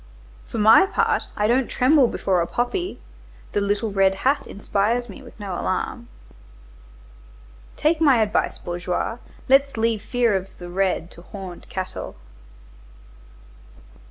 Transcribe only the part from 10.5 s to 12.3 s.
the red to horned cattle."